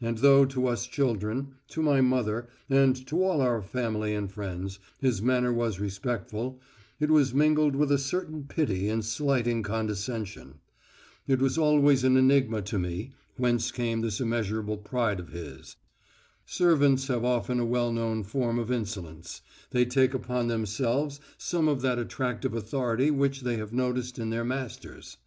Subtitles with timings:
[0.00, 4.80] And though to us children, to my mother, and to all our family and friends,
[4.98, 6.60] his manner was respectful,
[6.98, 10.54] it was mingled with a certain pity and slighting condescension.
[11.28, 15.76] It was always an enigma to me whence came this immeasurable pride of his.
[16.44, 21.82] Servants have often a well known form of insolence; they take upon themselves some of
[21.82, 25.18] that attractive authority which they have noticed in their masters.